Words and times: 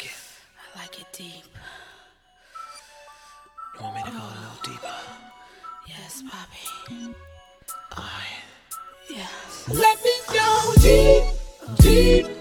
like 0.00 0.10
it? 0.10 0.16
I 0.74 0.80
like 0.80 1.00
it 1.00 1.06
deep. 1.12 1.44
You 3.74 3.82
want 3.82 3.96
me 3.96 4.02
to 4.04 4.10
go 4.10 4.16
a 4.16 4.36
little 4.40 4.62
deeper? 4.64 4.94
Yes, 5.88 6.22
Bobby. 6.22 7.14
I. 7.92 8.24
Yes. 9.10 9.68
Let 9.68 10.02
me 10.02 10.10
go 10.32 10.74
deep, 10.80 12.26
deep. 12.26 12.39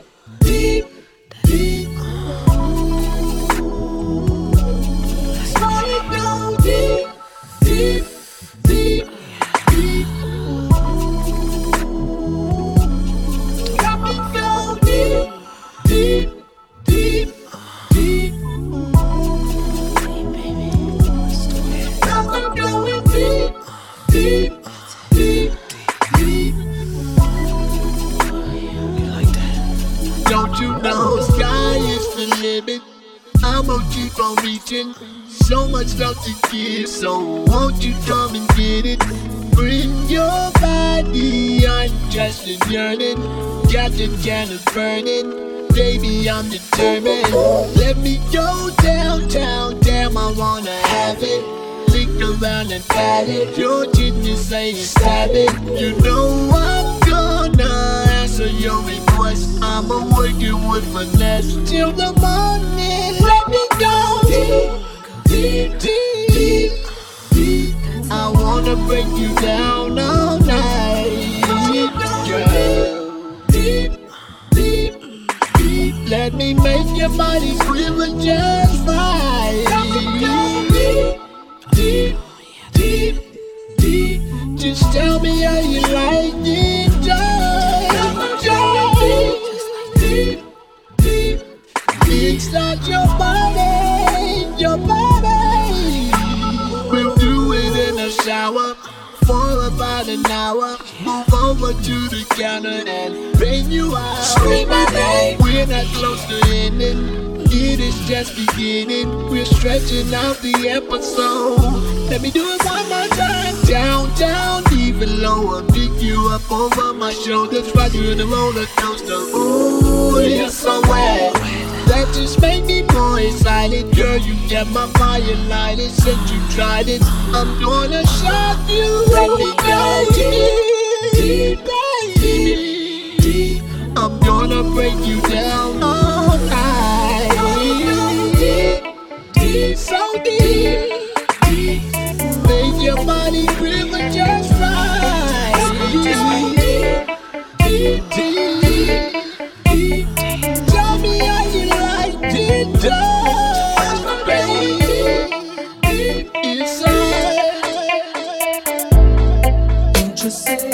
to 160.29 160.68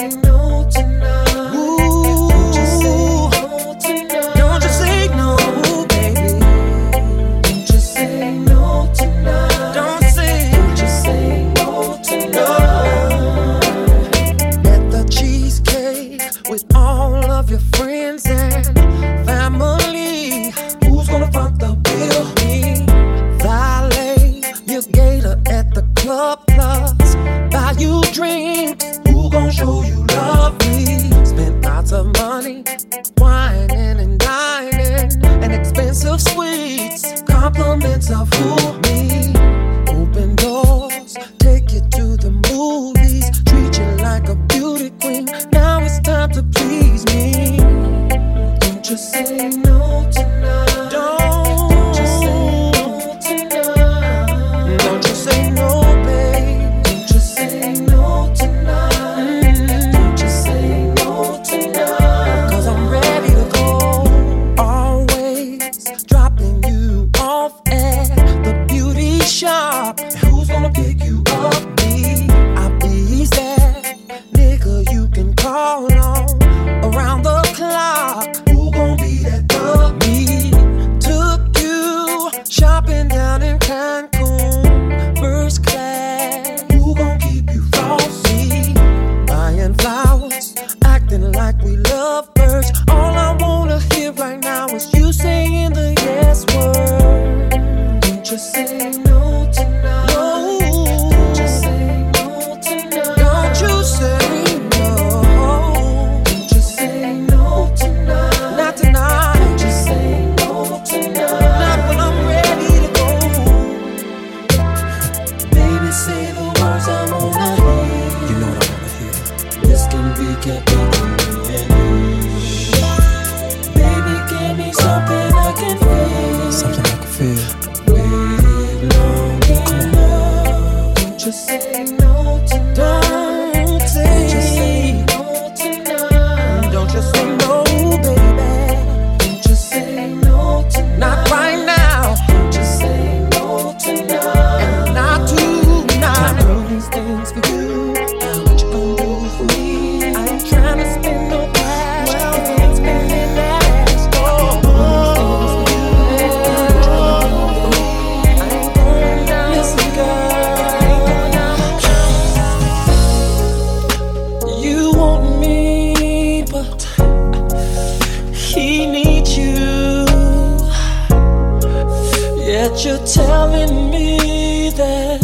telling 173.65 173.89
me 173.89 174.69
that 174.71 175.21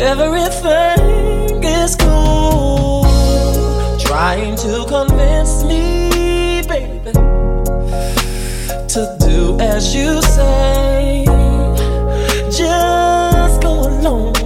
everything 0.00 1.64
is 1.64 1.96
cool. 1.96 3.04
Trying 3.98 4.56
to 4.56 4.84
convince 4.88 5.64
me, 5.64 6.62
baby, 6.68 7.12
to 8.88 9.16
do 9.20 9.58
as 9.60 9.94
you 9.94 10.22
say. 10.22 11.24
Just 12.50 13.62
go 13.62 13.88
along 13.88 14.36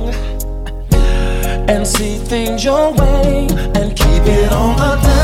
and 1.69 1.87
see 1.87 2.17
things 2.17 2.65
your 2.65 2.93
way 2.93 3.49
and 3.75 3.97
keep 3.97 4.25
it 4.25 4.53
on 4.53 4.77
the 4.77 5.03
down. 5.03 5.18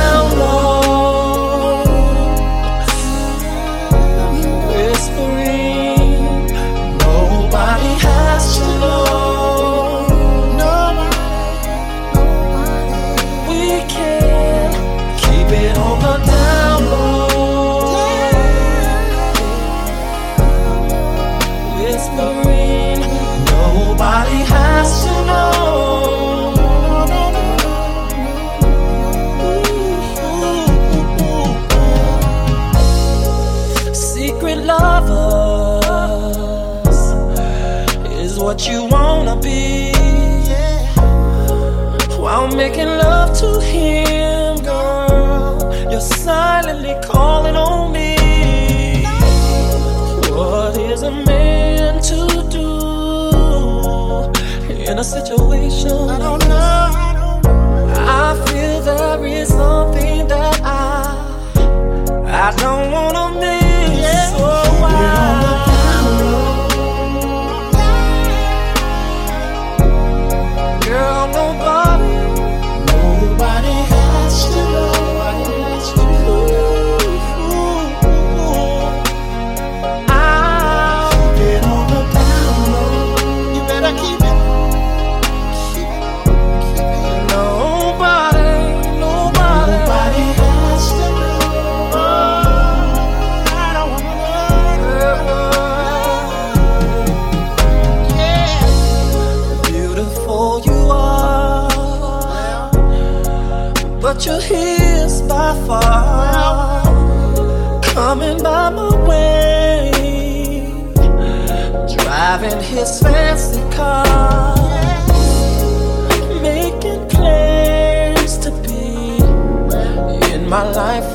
my 120.55 120.62
life 120.71 121.13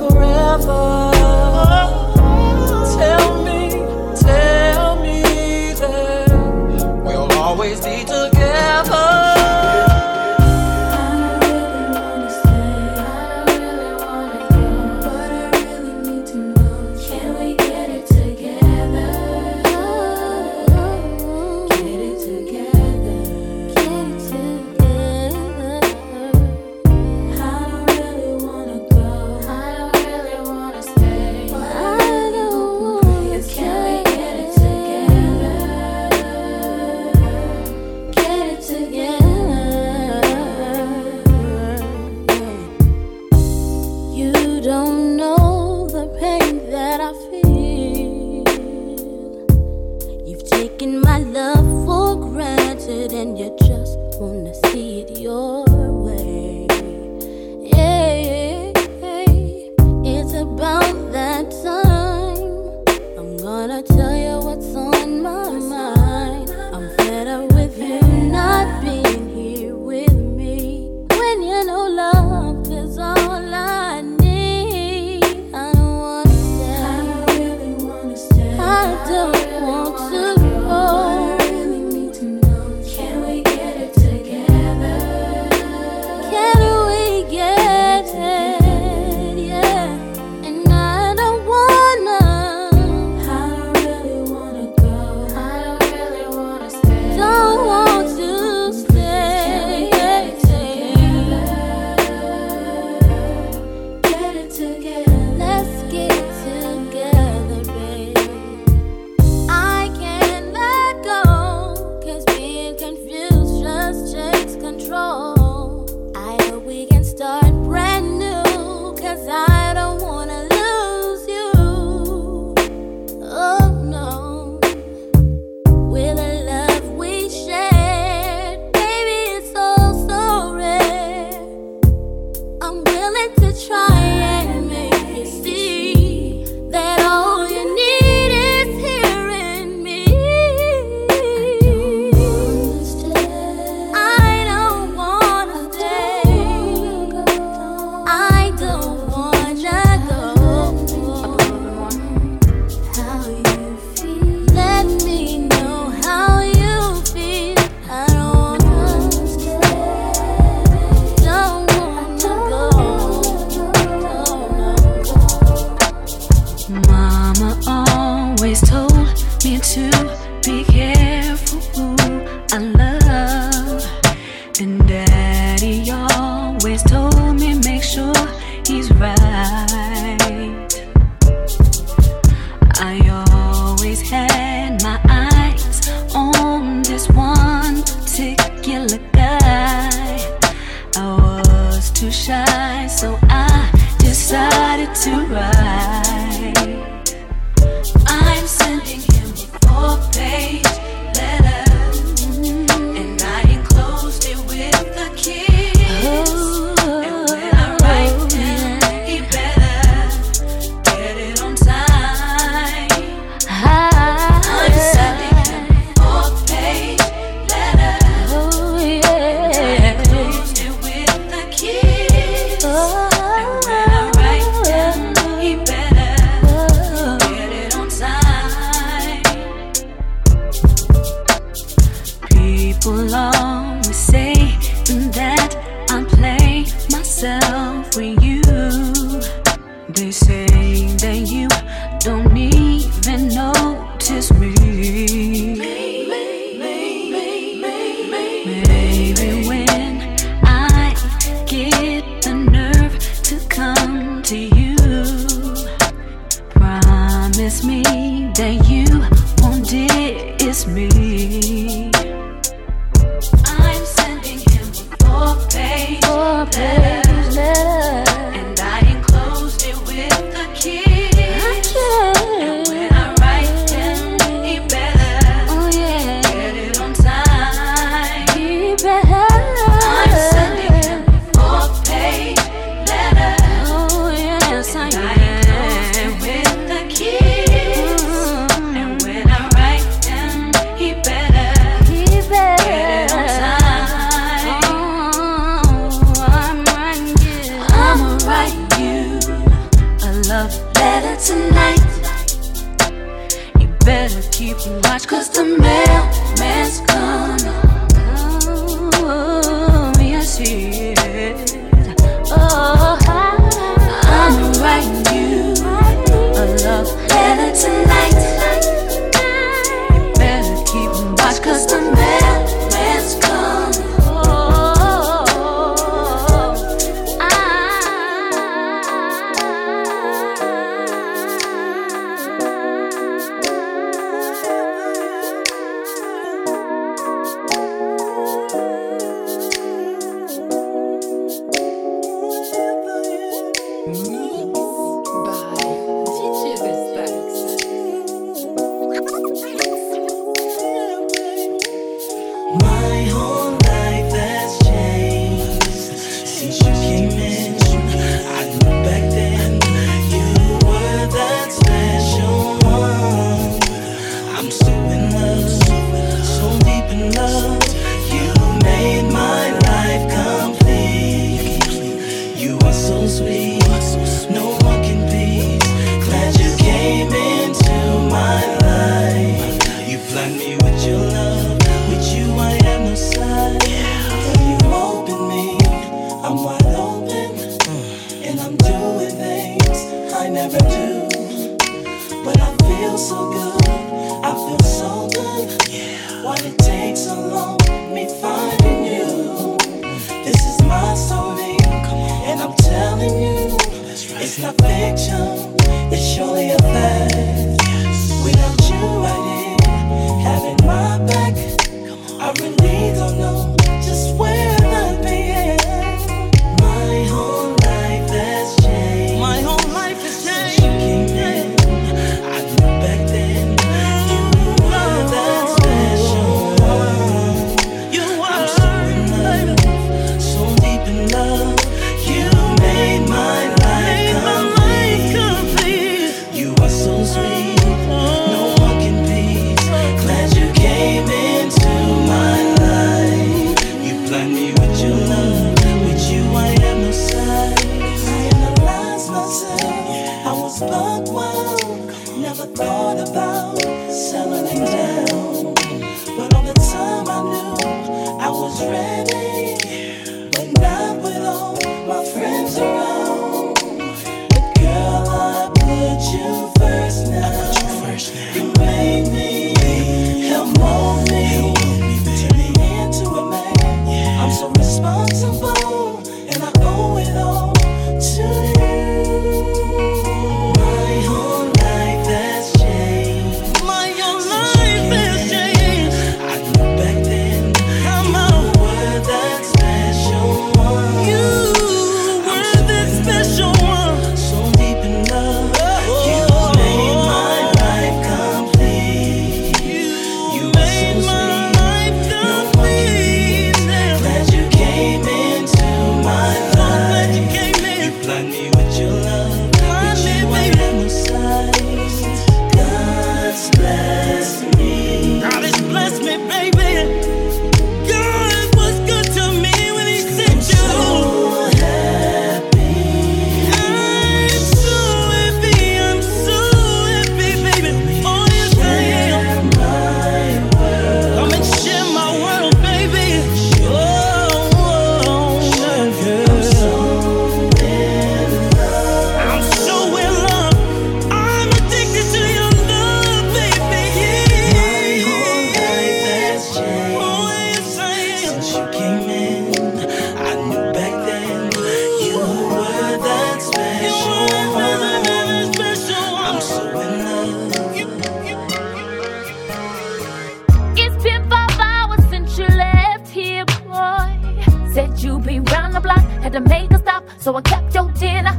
Had 566.30 566.44
to 566.44 566.48
make 566.48 566.70
a 566.70 566.78
stop, 566.78 567.04
so 567.18 567.36
I 567.36 567.42
kept 567.42 567.74
your 567.74 567.92
dinner. 567.94 568.39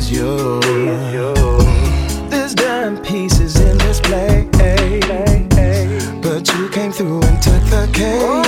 is 0.00 0.10
you. 0.10 0.60
There's 2.30 2.54
dime 2.54 2.96
pieces 3.02 3.60
in 3.60 3.76
this 3.78 4.00
play, 4.00 4.48
but 6.22 6.48
you 6.54 6.68
came 6.70 6.92
through 6.92 7.22
and 7.22 7.42
took 7.42 7.62
the 7.64 7.90
cake. 7.92 8.39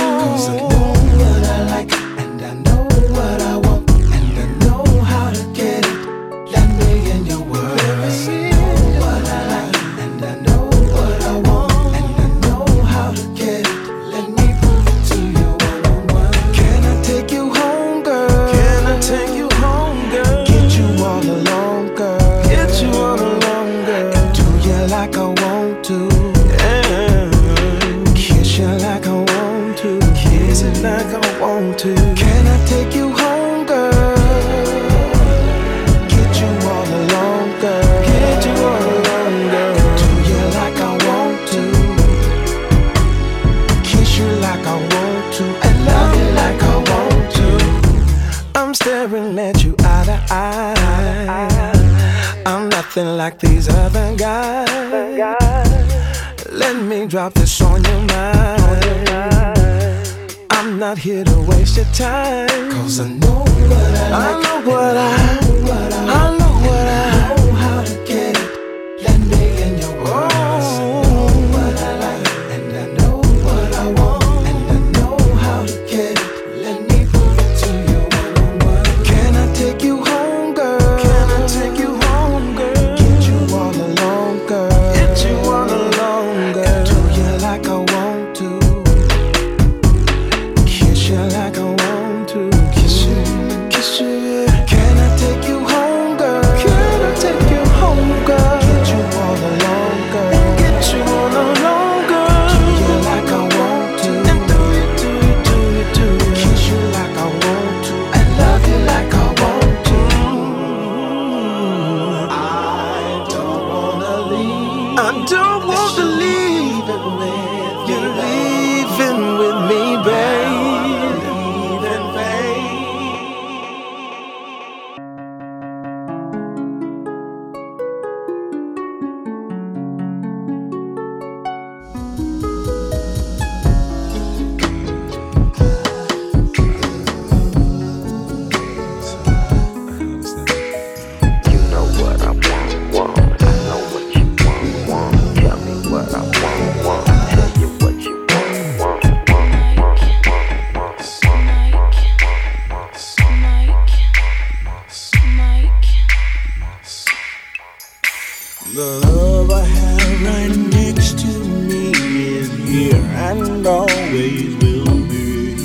The 158.61 159.01
love 159.05 159.51
I 159.51 159.63
have 159.63 160.21
right 160.23 160.55
next 160.71 161.19
to 161.19 161.27
me 161.27 161.91
is 162.37 162.49
here 162.67 162.95
and 162.95 163.65
always 163.65 164.55
will 164.57 165.07
be. 165.09 165.57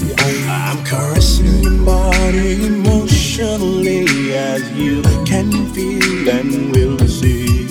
I'm 0.48 0.83
caressing 0.85 1.62
your 1.62 1.85
body 1.85 2.66
emotionally 2.66 4.35
as 4.35 4.72
you 4.72 5.03
can 5.24 5.51
feel 5.72 6.29
and 6.29 6.74
will 6.74 6.98
see. 7.07 7.68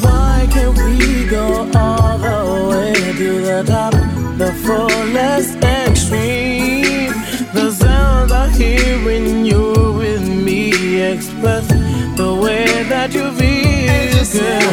Why 0.00 0.46
can't 0.50 0.76
we 0.78 1.26
go 1.28 1.70
all 1.74 2.18
the 2.18 2.68
way 2.70 2.94
to 2.94 3.40
the 3.42 3.64
top, 3.66 3.92
the 4.38 4.52
fullest 4.64 5.56
extreme? 5.62 7.12
The 7.52 7.70
sounds 7.72 8.32
I 8.32 8.48
hear 8.50 9.04
when 9.04 9.44
you're 9.44 9.92
with 9.92 10.26
me 10.28 11.02
express 11.02 11.66
the 12.16 12.34
way 12.42 12.82
that 12.88 13.12
you 13.14 13.30
feel, 13.32 13.57
girl. 14.32 14.68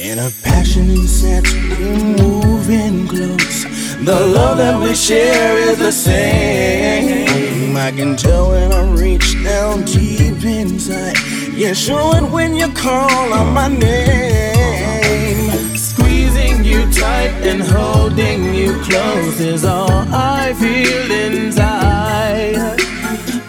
In 0.00 0.18
a 0.18 0.30
passionate 0.42 1.08
sense, 1.08 1.52
we're 1.52 1.96
moving 2.16 3.06
close. 3.08 3.64
The 4.04 4.26
love 4.26 4.58
that 4.58 4.80
we 4.80 4.94
share 4.94 5.58
is 5.58 5.78
the 5.78 5.92
same. 5.92 6.77
I 7.88 7.90
can 7.90 8.16
tell 8.16 8.50
when 8.50 8.70
I 8.70 8.82
reach 8.90 9.42
down 9.42 9.82
deep 9.86 10.44
inside. 10.44 11.16
Show 11.74 12.12
it 12.16 12.30
when 12.30 12.54
you 12.54 12.68
call 12.74 13.32
on 13.32 13.54
my 13.54 13.68
name. 13.68 15.50
Squeezing 15.74 16.64
you 16.64 16.82
tight 16.92 17.32
and 17.50 17.62
holding 17.62 18.54
you 18.54 18.78
close 18.82 19.40
is 19.40 19.64
all 19.64 20.04
I 20.12 20.52
feel 20.60 21.10
inside. 21.10 22.78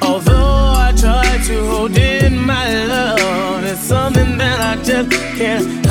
Although 0.02 0.74
I 0.88 0.94
try 0.96 1.38
to 1.48 1.68
hold 1.72 1.98
in 1.98 2.38
my 2.40 2.86
love, 2.86 3.66
it's 3.66 3.82
something 3.82 4.38
that 4.38 4.62
I 4.62 4.82
just 4.82 5.12
can't 5.38 5.86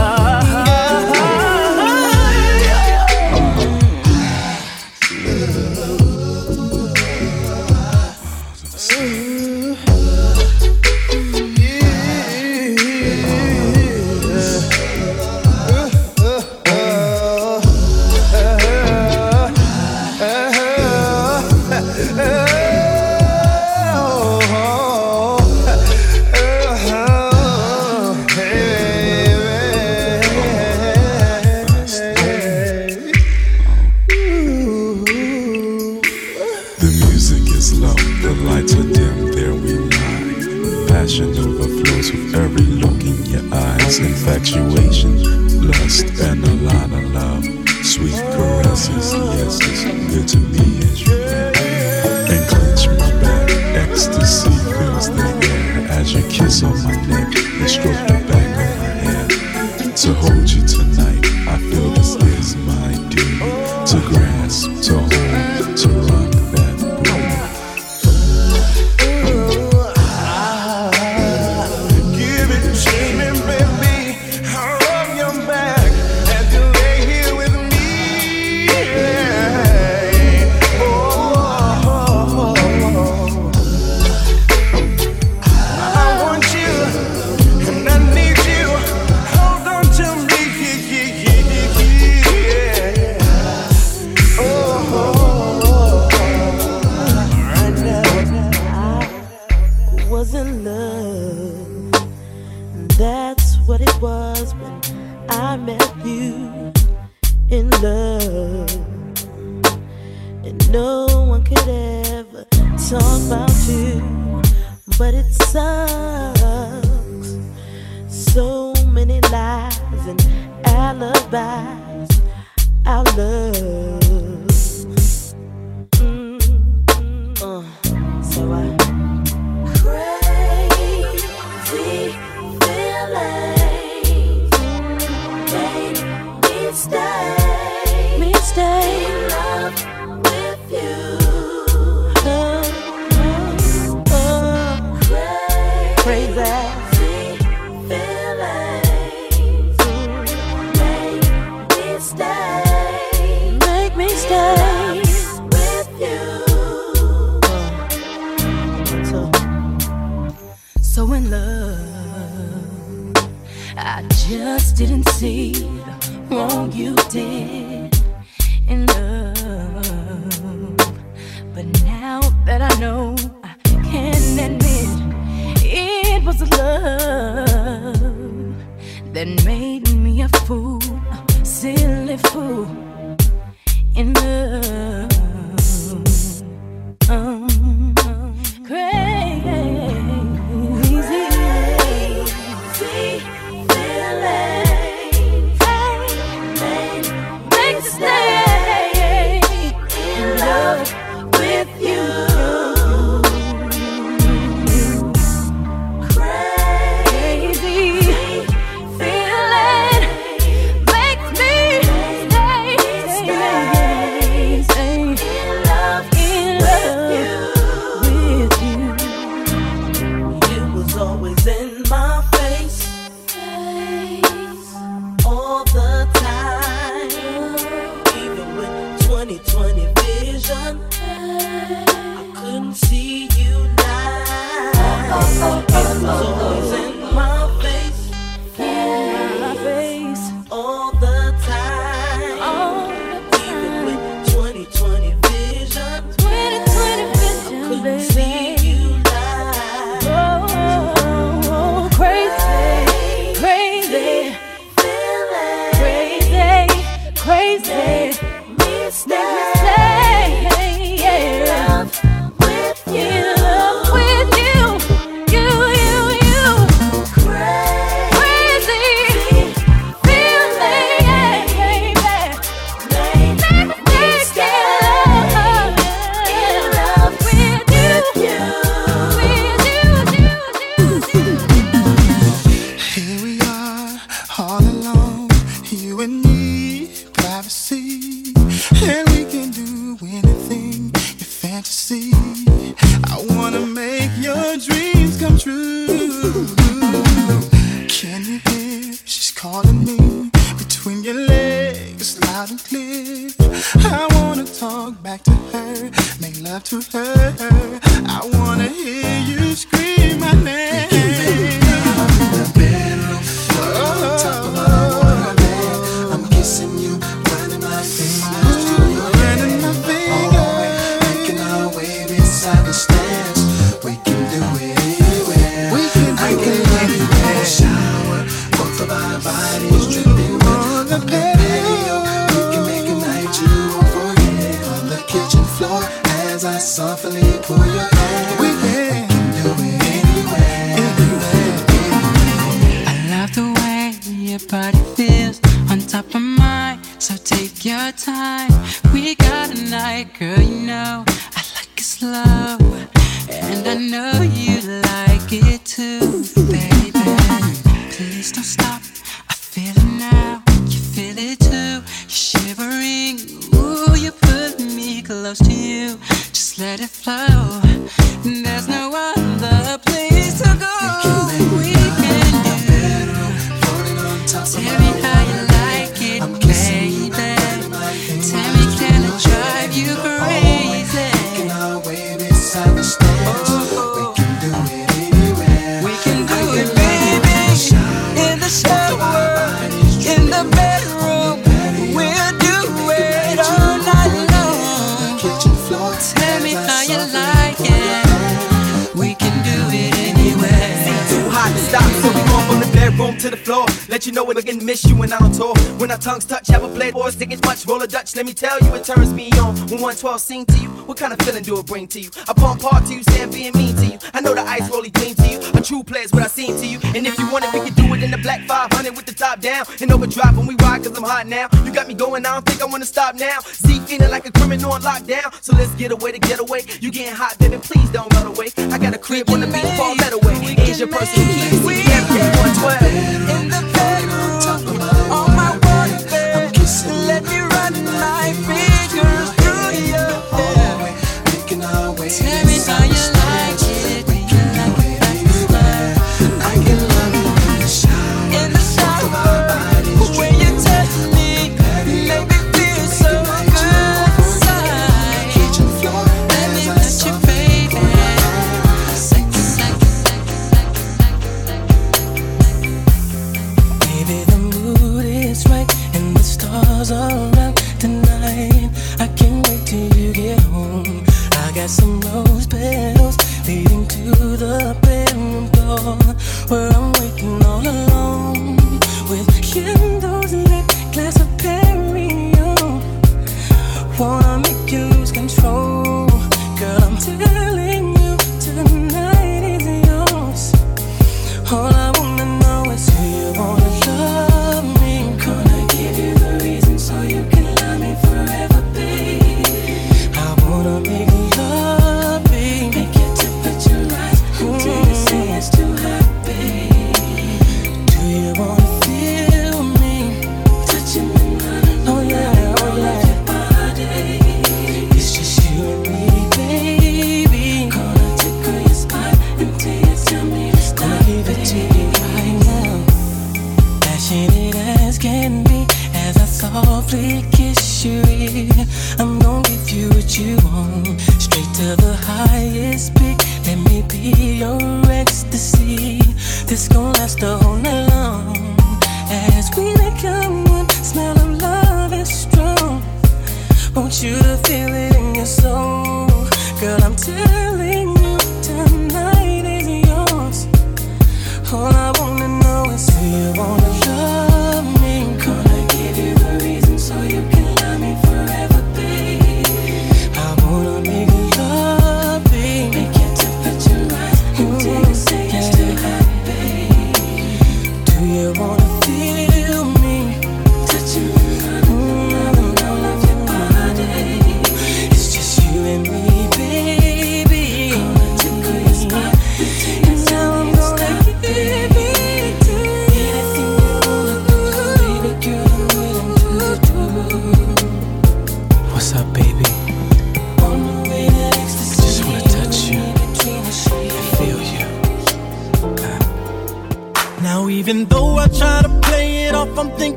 me 408.28 408.34
tell 408.34 408.60
you, 408.60 408.74
it 408.74 408.84
turns 408.84 409.12
me 409.14 409.30
on. 409.40 409.56
When 409.72 409.80
112 409.80 410.20
sing 410.20 410.44
to 410.44 410.58
you, 410.58 410.68
what 410.84 410.98
kind 410.98 411.12
of 411.12 411.18
feeling 411.20 411.42
do 411.42 411.58
it 411.58 411.66
bring 411.66 411.88
to 411.88 412.00
you? 412.00 412.10
I 412.28 412.34
pump 412.34 412.60
hard 412.60 412.84
to 412.86 412.94
you, 412.94 413.02
stand 413.02 413.32
being 413.32 413.52
mean 413.56 413.74
to 413.76 413.86
you. 413.86 413.98
I 414.12 414.20
know 414.20 414.34
the 414.34 414.42
ice 414.42 414.68
rolly 414.70 414.90
clean 414.90 415.14
to 415.14 415.26
you. 415.28 415.38
A 415.54 415.62
true 415.62 415.82
player's 415.82 416.12
what 416.12 416.22
I 416.22 416.26
seen 416.26 416.54
to 416.60 416.66
you. 416.66 416.78
And 416.94 417.06
if 417.06 417.18
you 417.18 417.30
want 417.32 417.44
it, 417.46 417.52
we 417.54 417.60
can 417.60 417.74
do 417.74 417.94
it 417.94 418.02
in 418.02 418.10
the 418.10 418.18
black 418.18 418.44
500 418.46 418.94
with 418.96 419.06
the 419.06 419.14
top 419.14 419.40
down. 419.40 419.64
And 419.80 419.90
overdrive 419.90 420.36
when 420.36 420.46
we 420.46 420.56
ride, 420.56 420.84
cause 420.84 420.96
I'm 420.96 421.04
hot 421.04 421.26
now. 421.26 421.48
You 421.64 421.72
got 421.72 421.88
me 421.88 421.94
going, 421.94 422.26
I 422.26 422.34
don't 422.34 422.44
think 422.44 422.60
I 422.60 422.66
wanna 422.66 422.84
stop 422.84 423.14
now. 423.14 423.40
Z 423.40 423.80
feeling 423.86 424.10
like 424.10 424.26
a 424.26 424.32
criminal 424.32 424.72
on 424.72 424.82
lockdown. 424.82 425.32
So 425.42 425.56
let's 425.56 425.72
get 425.76 425.90
away 425.92 426.12
to 426.12 426.18
get 426.18 426.38
away. 426.38 426.66
You 426.80 426.90
getting 426.90 427.14
hot, 427.14 427.38
baby, 427.38 427.56
please 427.56 427.88
don't 427.90 428.12
run 428.12 428.26
away. 428.26 428.48
I 428.58 428.76
got 428.76 428.94
a 428.94 428.98
crib 428.98 429.30
on 429.30 429.40
the 429.40 429.46
beach, 429.46 429.72
fall 429.78 429.96
that 429.96 430.12
away. 430.12 430.36
Asia 430.58 430.86
person, 430.86 431.24
keep 431.24 431.97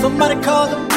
Somebody 0.00 0.40
call 0.42 0.66
the 0.66 0.89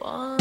Why? 0.00 0.39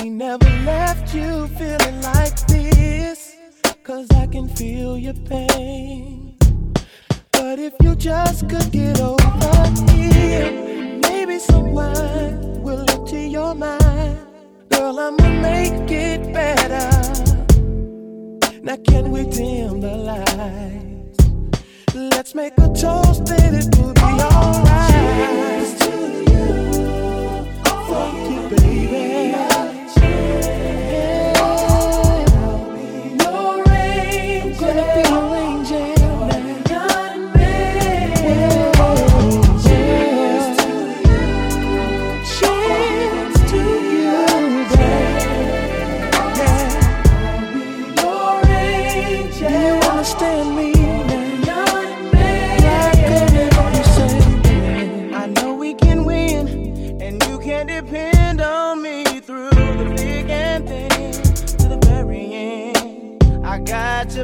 ain't 0.00 0.16
never 0.16 0.48
left 0.64 1.14
you 1.14 1.46
feeling 1.48 2.00
like 2.02 2.46
this. 2.46 3.36
Cause 3.82 4.06
I 4.12 4.26
can 4.26 4.48
feel 4.48 4.96
your 4.96 5.14
pain. 5.14 6.36
But 7.32 7.58
if 7.58 7.74
you 7.82 7.94
just 7.96 8.48
could 8.48 8.70
get 8.70 9.00
over 9.00 9.20
it, 9.88 11.02
maybe 11.02 11.38
someone 11.38 12.62
will 12.62 12.84
look 12.84 13.08
to 13.08 13.18
your 13.18 13.54
mind. 13.54 14.18
Girl, 14.70 14.98
I'ma 14.98 15.28
make 15.40 15.90
it 15.90 16.32
better. 16.32 16.88
Now, 18.62 18.76
can 18.76 19.10
we 19.10 19.24
dim 19.24 19.80
the 19.80 19.96
lights? 19.96 21.18
Let's 21.94 22.34
make 22.34 22.52
a 22.58 22.68
toast 22.68 23.26
that 23.26 23.52
it 23.52 23.76
will 23.76 23.94
be 23.94 24.00
alright. 24.02 24.90
Cheers 24.92 25.78
to 25.80 25.92
you. 26.30 26.44
For 27.88 28.19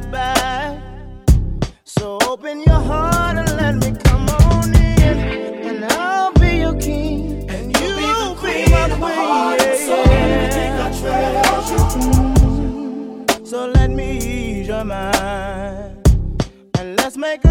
to 0.01 0.07
buy. 0.09 0.79
So 1.85 2.19
open 2.29 2.61
your 2.61 2.81
heart 2.81 3.39
and 3.39 3.57
let 3.57 3.77
me 3.77 3.93
come 4.05 4.29
on 4.29 4.75
in, 4.75 5.19
and 5.69 5.85
I'll 5.87 6.33
be 6.35 6.59
your 6.59 6.75
king, 6.75 7.49
and 7.49 7.75
you 7.79 7.97
will 7.97 8.35
be, 8.43 8.65
be 8.65 8.71
my 8.71 8.91
queen. 9.01 9.57
So 13.47 13.67
let 13.69 13.91
me 13.91 14.19
ease 14.19 14.69
your 14.69 14.85
mind, 14.85 16.07
and 16.79 16.97
let's 16.99 17.17
make 17.17 17.46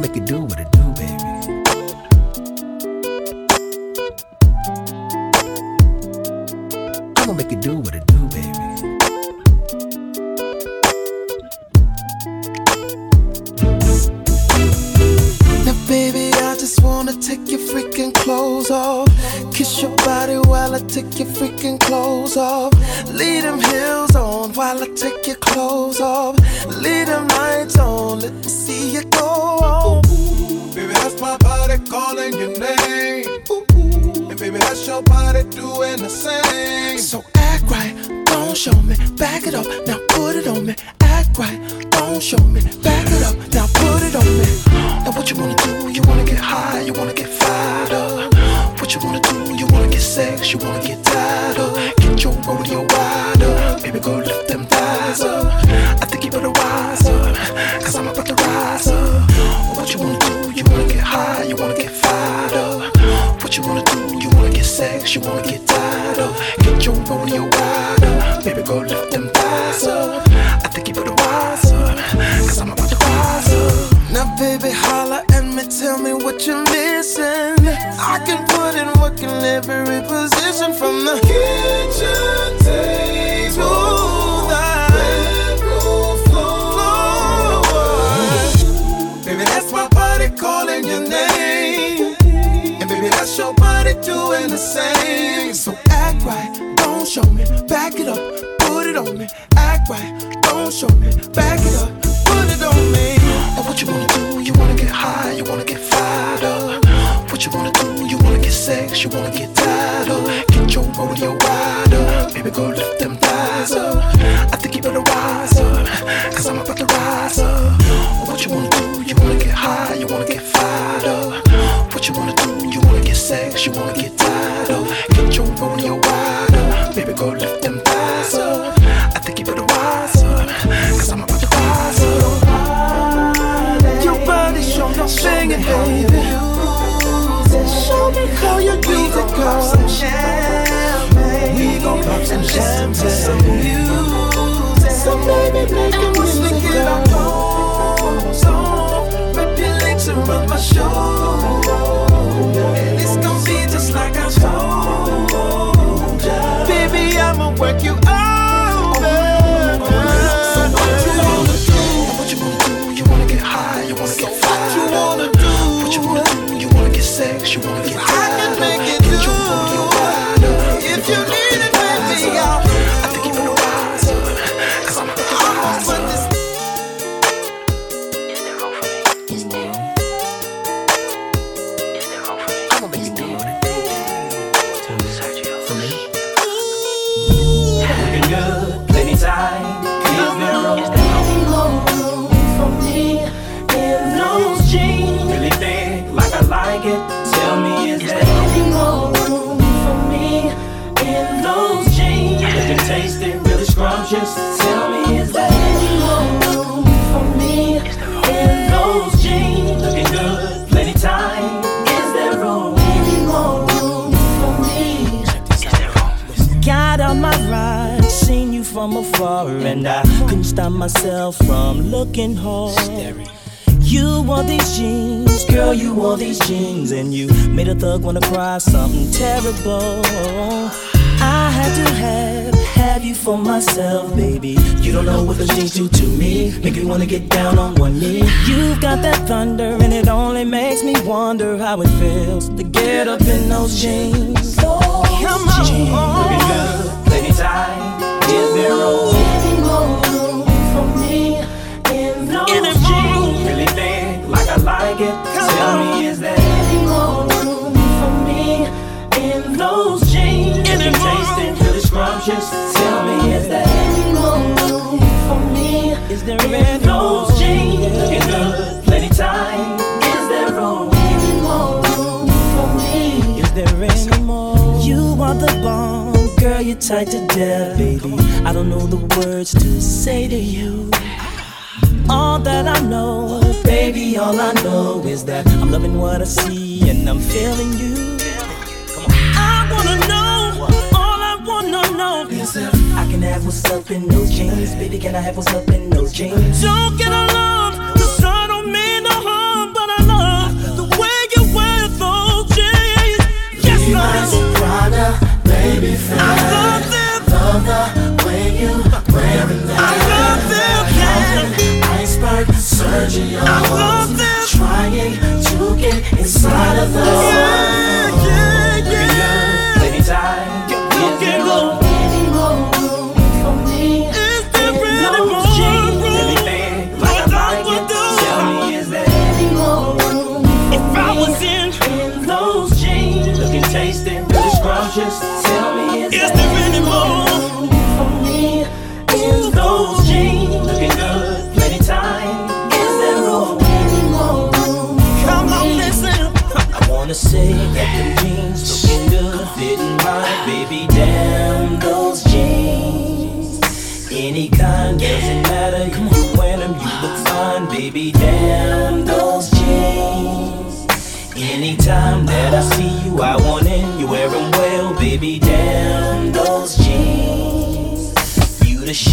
make 0.00 0.16
it 0.16 0.24
do 0.24 0.40
what 0.40 0.58
it 0.58 0.69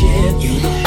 shit, 0.08 0.42
you. 0.42 0.60
the 0.60 0.87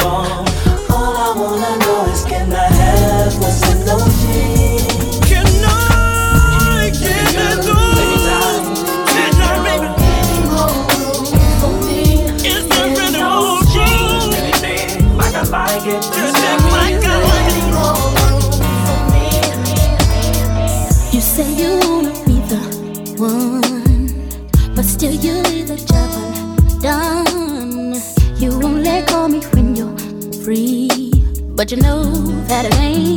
you 31.71 31.77
know 31.77 32.03
that 32.47 32.65
it 32.65 32.73
ain't 32.79 33.10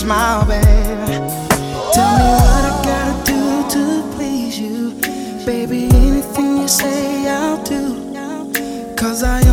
smile, 0.00 0.46
babe. 0.46 0.64
Tell 1.92 2.12
me 2.18 2.28
what 2.40 2.64
I 2.70 2.74
gotta 2.90 3.14
do 3.32 3.68
to 3.74 4.16
please 4.16 4.58
you, 4.58 4.92
baby. 5.44 5.88
Anything 5.92 6.56
you 6.56 6.68
say, 6.68 7.28
I'll 7.28 7.62
do. 7.62 8.00
Cause 8.96 9.22
I 9.22 9.49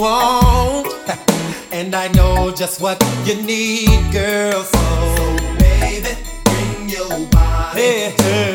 want, 0.00 0.88
and 1.72 1.94
I 1.94 2.08
know 2.08 2.50
just 2.50 2.80
what 2.80 2.98
you 3.24 3.34
need, 3.42 4.12
girl. 4.12 4.62
So, 4.62 5.36
baby, 5.58 6.16
bring 6.44 6.88
your 6.88 7.26
body. 7.26 7.80
Hey, 7.80 8.14
hey. 8.18 8.49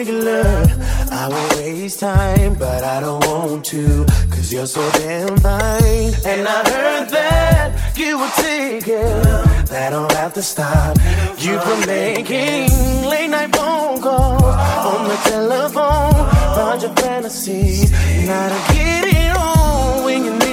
regular. 0.00 0.44
I 1.12 1.28
won't 1.28 1.56
waste 1.56 2.00
time, 2.00 2.54
but 2.54 2.82
I 2.82 3.00
don't 3.00 3.22
want 3.26 3.64
to, 3.66 4.06
cause 4.32 4.50
you're 4.50 4.66
so 4.66 4.82
damn 4.92 5.36
fine. 5.36 6.12
And 6.24 6.48
I 6.48 6.60
heard 6.72 7.08
that 7.10 7.98
you 7.98 8.18
were 8.18 8.32
taking 8.36 9.22
that 9.72 9.90
don't 9.90 10.12
have 10.12 10.32
to 10.34 10.42
stop. 10.42 10.96
You 11.38 11.54
were 11.66 11.86
making 11.86 12.70
late 13.12 13.28
night 13.28 13.54
phone 13.54 14.00
calls 14.00 14.42
on 14.42 15.08
the 15.08 15.18
telephone, 15.32 16.14
found 16.56 16.80
your 16.82 16.94
fantasies. 16.94 17.90
Now 18.26 18.48
to 18.54 18.74
get 18.74 19.04
it 19.04 19.36
on 19.36 20.04
when 20.04 20.24
you 20.24 20.32
need 20.38 20.49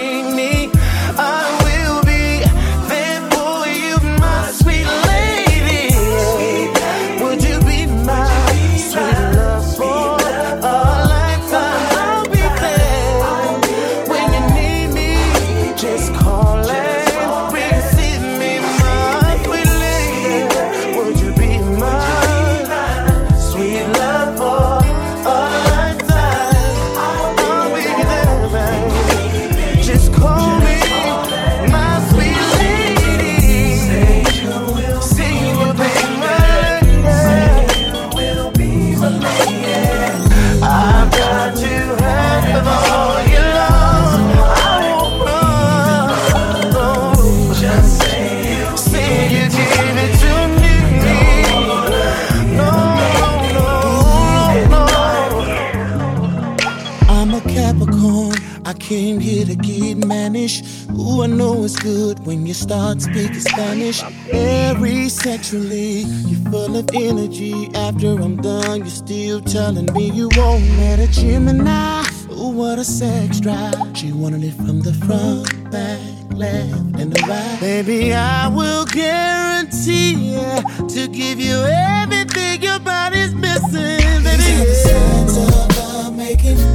good 61.81 62.25
when 62.25 62.45
you 62.45 62.53
start 62.53 63.01
speaking 63.01 63.39
Spanish. 63.39 64.01
Very 64.31 65.09
sexually, 65.09 66.01
you're 66.27 66.51
full 66.51 66.75
of 66.75 66.89
energy. 66.93 67.69
After 67.73 68.07
I'm 68.19 68.37
done, 68.37 68.79
you're 68.79 68.87
still 68.87 69.41
telling 69.41 69.91
me 69.93 70.09
you 70.11 70.29
won't 70.35 70.63
let 70.77 70.99
a 70.99 71.07
Gemini. 71.07 72.03
Ooh, 72.31 72.49
what 72.49 72.79
a 72.79 72.83
sex 72.83 73.39
drive. 73.39 73.75
She 73.95 74.11
wanted 74.11 74.43
it 74.43 74.53
from 74.53 74.81
the 74.81 74.93
front, 75.05 75.71
back, 75.71 75.99
left, 76.31 76.99
and 76.99 77.11
the 77.11 77.21
right. 77.27 77.57
Baby, 77.59 78.13
I 78.13 78.47
will 78.47 78.85
guarantee 78.85 80.33
yeah, 80.33 80.61
to 80.61 81.07
give 81.07 81.39
you 81.39 81.63
everything 81.63 82.61
your 82.61 82.79
body's 82.79 83.33
missing. 83.33 84.23
Baby, 84.23 84.37
These 84.37 84.61
are 84.61 84.65
the 84.65 84.75
signs 84.75 85.37
of 85.37 85.77
love 85.77 86.17
making. 86.17 86.66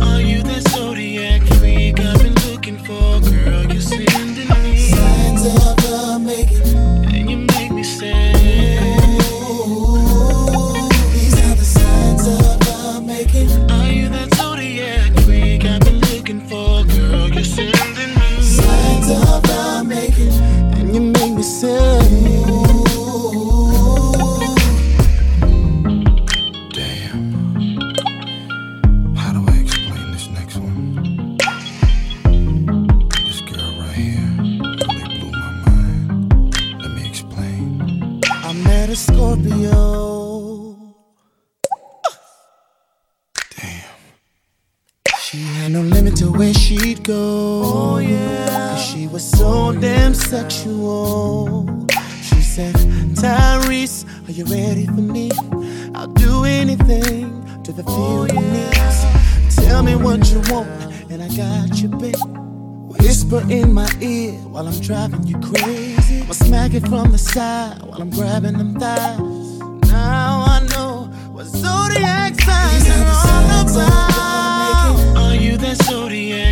while 64.63 64.73
I'm 64.73 64.81
driving 64.81 65.27
you 65.27 65.39
crazy. 65.41 66.23
I'll 66.29 66.35
smack 66.35 66.75
it 66.75 66.87
from 66.87 67.11
the 67.11 67.19
side 67.19 67.83
while 67.83 68.01
I'm 68.01 68.11
grabbing 68.11 68.59
them 68.59 68.79
thighs. 68.79 69.59
Now 69.91 70.45
I 70.47 70.65
know 70.71 71.11
what 71.33 71.47
zodiac 71.47 72.41
signs 72.41 72.89
are 72.89 73.09
all 73.27 73.63
about. 73.65 75.17
Are 75.17 75.35
you 75.35 75.57
that 75.57 75.83
zodiac? 75.83 76.52